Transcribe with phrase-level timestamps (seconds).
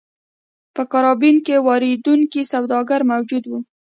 [0.75, 3.59] په کارابین کې واردوونکي سوداګر موجود وو.